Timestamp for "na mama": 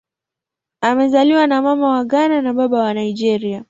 1.47-1.87